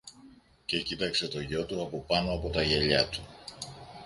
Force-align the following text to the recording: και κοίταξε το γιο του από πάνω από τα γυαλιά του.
και 0.65 0.81
κοίταξε 0.81 1.27
το 1.27 1.39
γιο 1.39 1.65
του 1.65 1.81
από 1.81 2.03
πάνω 2.07 2.31
από 2.33 2.49
τα 2.49 2.61
γυαλιά 2.63 3.07
του. 3.09 3.23